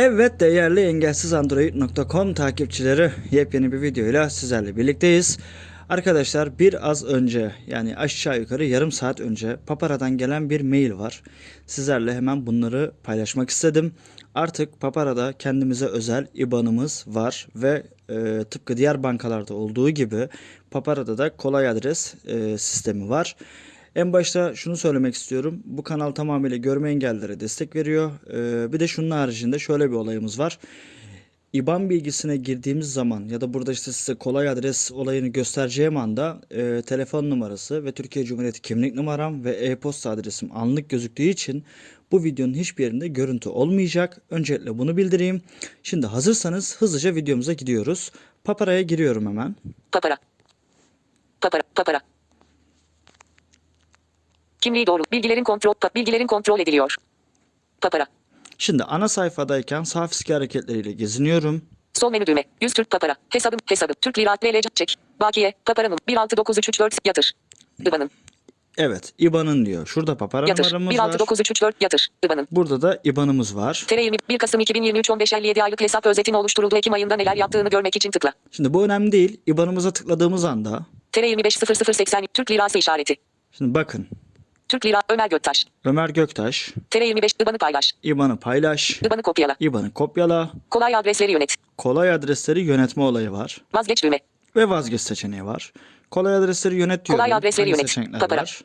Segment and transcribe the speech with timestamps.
[0.00, 5.38] Evet değerli engelsizandroid.com takipçileri yepyeni bir videoyla sizlerle birlikteyiz.
[5.88, 11.22] Arkadaşlar biraz önce yani aşağı yukarı yarım saat önce Papara'dan gelen bir mail var.
[11.66, 13.92] Sizlerle hemen bunları paylaşmak istedim.
[14.34, 20.28] Artık Papara'da kendimize özel IBAN'ımız var ve e, tıpkı diğer bankalarda olduğu gibi
[20.70, 23.36] Papara'da da kolay adres e, sistemi var.
[23.96, 25.62] En başta şunu söylemek istiyorum.
[25.64, 28.10] Bu kanal tamamıyla görme engellilere destek veriyor.
[28.32, 30.58] Ee, bir de şunun haricinde şöyle bir olayımız var.
[31.52, 36.82] IBAN bilgisine girdiğimiz zaman ya da burada işte size kolay adres olayını göstereceğim anda e,
[36.82, 41.64] telefon numarası ve Türkiye Cumhuriyeti kimlik numaram ve e-posta adresim anlık gözüktüğü için
[42.12, 44.20] bu videonun hiçbir yerinde görüntü olmayacak.
[44.30, 45.42] Öncelikle bunu bildireyim.
[45.82, 48.12] Şimdi hazırsanız hızlıca videomuza gidiyoruz.
[48.44, 49.56] Papara'ya giriyorum hemen.
[49.92, 50.16] Papara.
[51.40, 51.62] Papara.
[51.74, 52.00] Papara.
[54.68, 55.02] Kimliği doğru.
[55.12, 55.72] Bilgilerin kontrol.
[55.72, 56.96] pa- Bilgilerin kontrol ediliyor.
[57.80, 58.06] Papara.
[58.58, 61.62] Şimdi ana sayfadayken sağ fiske hareketleriyle geziniyorum.
[61.92, 62.44] Sol menü düğme.
[62.60, 63.14] 100 Türk papara.
[63.28, 63.58] Hesabım.
[63.66, 63.92] Hesabı.
[63.94, 64.36] Türk lira.
[64.44, 64.60] VLC.
[64.74, 64.96] Çek.
[65.20, 65.52] Bakiye.
[65.64, 65.98] Paparanın.
[66.08, 67.06] 169334.
[67.06, 67.32] Yatır.
[67.86, 68.10] IBAN'ın.
[68.78, 69.86] Evet, IBAN'ın diyor.
[69.86, 70.64] Şurada papara Yatır.
[70.64, 70.92] numaramız var.
[70.92, 71.76] 169334.
[71.82, 72.08] Yatır.
[72.24, 72.48] IBAN'ın.
[72.52, 73.84] Burada da IBAN'ımız var.
[73.88, 76.76] TR 21 Kasım 2023 15.57 aylık hesap özetin oluşturuldu.
[76.76, 78.32] Ekim ayında neler yaptığını görmek için tıkla.
[78.50, 79.40] Şimdi bu önemli değil.
[79.46, 83.14] IBAN'ımıza tıkladığımız anda TR 25 0080 Türk lirası işareti.
[83.52, 84.06] şimdi bakın
[84.68, 85.66] Türk lira Ömer Göktaş.
[85.84, 87.92] Ömer Göktaş TR 25 IBAN'ı paylaş.
[88.02, 89.56] IBAN'ı paylaş, IBAN'ı kopyala.
[89.60, 91.54] IBAN'ı kopyala, Kolay adresleri yönet.
[91.78, 94.18] kolay adresleri yönetme olayı var Vazgeç düğme.
[94.56, 95.72] ve vazgeç seçeneği var.
[96.10, 97.24] Kolay adresleri yönet diyorum.
[97.24, 98.20] Kolay adresleri Hangi yönet.
[98.20, 98.40] Papara.
[98.40, 98.60] var?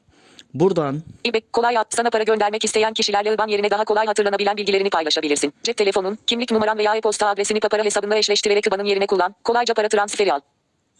[0.53, 4.89] Buradan İBEK kolay at sana para göndermek isteyen kişilerle IBAN yerine daha kolay hatırlanabilen bilgilerini
[4.89, 5.53] paylaşabilirsin.
[5.63, 9.35] Cep telefonun, kimlik numaran veya e-posta adresini papara hesabında eşleştirerek IBAN'ın yerine kullan.
[9.43, 10.39] Kolayca para transferi al.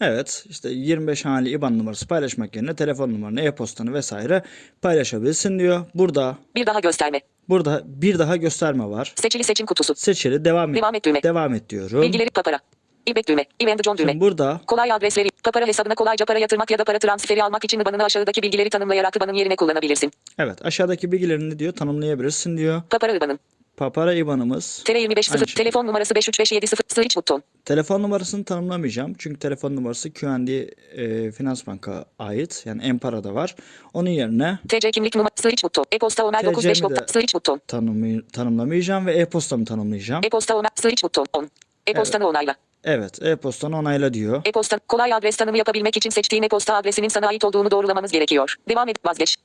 [0.00, 4.42] Evet işte 25 haneli IBAN numarası paylaşmak yerine telefon numaranı, e-postanı vesaire
[4.82, 5.86] paylaşabilirsin diyor.
[5.94, 7.20] Burada Bir daha gösterme.
[7.48, 9.12] burada bir daha gösterme var.
[9.16, 9.94] Seçili seçim kutusu.
[9.94, 10.76] Seçili devam et.
[10.82, 11.22] Devam et düğme.
[11.22, 12.02] Devam et diyorum.
[12.02, 12.58] Bilgileri papara.
[13.06, 13.44] İBEK düğme.
[13.60, 14.12] İBAN John düğme.
[14.12, 17.80] Şimdi burada Kolay adresleri, papara hesabına kolayca para yatırmak ya da para transferi almak için
[17.80, 20.10] IBAN'ını aşağıdaki bilgileri tanımlayarak IBAN'ın yerine kullanabilirsin.
[20.38, 22.82] evet aşağıdaki bilgilerini diyor tanımlayabilirsin diyor.
[22.90, 23.38] Papara IBAN'ın.
[23.76, 24.82] Papara IBAN'ımız.
[24.84, 25.54] TR 25 0 Aynı şey.
[25.54, 27.42] telefon numarası 53570 switch buton.
[27.64, 29.14] Telefon numarasını tanımlamayacağım.
[29.18, 32.62] Çünkü telefon numarası QND e, Finans Bank'a ait.
[32.66, 33.54] Yani Empara'da var.
[33.94, 35.84] Onun yerine TC kimlik numarası switch buton.
[35.92, 37.60] E-posta TC 95 mi de- switch buton.
[37.68, 40.24] tanımlay- tanımlamayacağım ve e-postamı tanımlayacağım.
[40.24, 41.50] E-posta Ömer switch buton on.
[41.86, 42.54] E-postanı onayla.
[42.84, 44.42] Evet e-postanı onayla diyor.
[44.44, 48.54] E-posta kolay adres tanımı yapabilmek için seçtiğin e-posta adresinin sana ait olduğunu doğrulamamız gerekiyor.
[48.68, 49.36] Devam et vazgeç.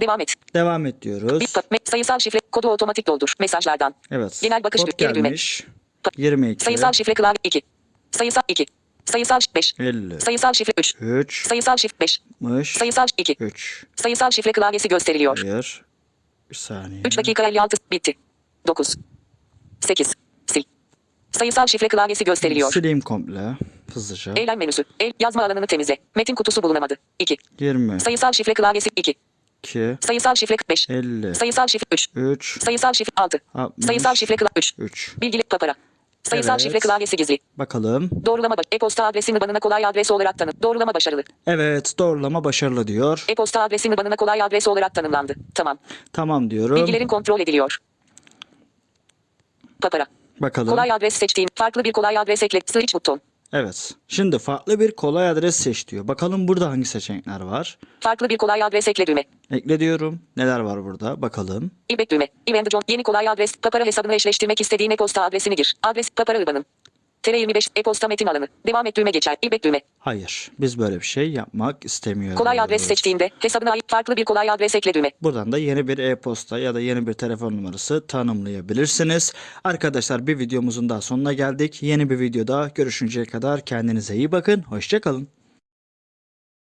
[0.00, 0.34] Devam et.
[0.54, 1.52] Devam et diyoruz.
[1.84, 3.32] Sayısal şifre kodu otomatik doldur.
[3.40, 3.94] Mesajlardan.
[4.10, 4.38] Evet.
[4.42, 5.28] Genel bakış Kod geri düğme.
[5.28, 5.64] gelmiş.
[6.16, 6.64] 22.
[6.64, 7.62] Sayısal şifre klavye 2.
[8.10, 8.66] Sayısal 2.
[9.04, 9.74] Sayısal 5.
[9.78, 10.20] 50.
[10.20, 10.94] Sayısal şifre 3.
[11.00, 11.46] 3.
[11.48, 12.20] Sayısal şifre 5.
[12.44, 12.76] 60.
[12.76, 13.36] Sayısal 2.
[13.40, 13.86] 3.
[13.96, 15.38] Sayısal şifre klavyesi gösteriliyor.
[15.42, 15.84] Hayır.
[16.50, 17.02] Bir saniye.
[17.04, 18.14] 3 dakika 56 bitti.
[18.66, 18.94] 9.
[19.80, 20.12] 8.
[20.52, 20.62] Sil.
[21.32, 22.72] Sayısal şifre klavyesi gösteriliyor.
[22.72, 23.56] Sileyim komple.
[23.94, 24.32] Hızlıca.
[24.36, 24.84] Eylem menüsü.
[25.00, 25.96] El yazma alanını temizle.
[26.16, 26.96] Metin kutusu bulunamadı.
[27.18, 27.36] 2.
[27.60, 28.00] 20.
[28.00, 29.14] Sayısal şifre klavyesi 2.
[29.62, 29.98] 2.
[30.00, 30.90] Sayısal şifre 5.
[30.90, 31.34] 50.
[31.34, 32.08] Sayısal şifre 3.
[32.14, 32.62] 3.
[32.64, 33.38] Sayısal şifre 6.
[33.54, 33.86] 60.
[33.86, 34.74] Sayısal şifre klavye 3.
[34.78, 35.14] 3.
[35.20, 35.74] Bilgili papara.
[36.22, 36.60] Sayısal Evet.
[36.60, 37.38] şifre klavyesi gizli.
[37.58, 38.10] Bakalım.
[38.26, 38.64] Doğrulama baş.
[38.72, 40.50] E-posta adresini banına kolay adresi olarak tanı.
[40.62, 41.22] Doğrulama başarılı.
[41.46, 43.24] Evet doğrulama başarılı diyor.
[43.28, 45.34] E-posta adresini banına kolay adresi olarak tanımlandı.
[45.54, 45.78] Tamam.
[46.12, 46.76] Tamam diyorum.
[46.76, 47.78] Bilgilerin kontrol ediliyor.
[49.82, 50.06] Papara.
[50.40, 50.68] Bakalım.
[50.70, 51.48] Kolay adres seçtiğim.
[51.54, 52.60] Farklı bir kolay adres ekle.
[52.66, 53.20] Switch buton.
[53.52, 53.94] Evet.
[54.08, 56.08] Şimdi farklı bir kolay adres seç diyor.
[56.08, 57.78] Bakalım burada hangi seçenekler var.
[58.00, 59.24] Farklı bir kolay adres ekle düğme.
[59.50, 60.20] Ekle diyorum.
[60.36, 61.22] Neler var burada?
[61.22, 61.70] Bakalım.
[61.88, 62.28] İbek düğme.
[62.72, 62.82] John.
[62.88, 63.54] Yeni kolay adres.
[63.62, 65.74] Papara hesabını eşleştirmek istediğin e-posta adresini gir.
[65.82, 66.64] Adres papara IBAN'ın.
[67.26, 68.48] TR25 e-posta metin alanı.
[68.66, 69.36] Devam et düğme geçer.
[69.42, 69.80] İbek düğme.
[69.98, 70.50] Hayır.
[70.58, 72.38] Biz böyle bir şey yapmak istemiyoruz.
[72.38, 75.10] Kolay adres seçtiğinde hesabına ait farklı bir kolay adres ekle düğme.
[75.22, 79.32] Buradan da yeni bir e-posta ya da yeni bir telefon numarası tanımlayabilirsiniz.
[79.64, 81.82] Arkadaşlar bir videomuzun daha sonuna geldik.
[81.82, 84.62] Yeni bir videoda görüşünceye kadar kendinize iyi bakın.
[84.62, 85.35] Hoşçakalın.